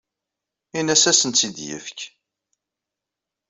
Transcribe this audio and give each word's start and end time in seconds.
Ini-as 0.77 1.03
ad 1.05 1.11
asen-tt-id-yefk. 1.17 1.99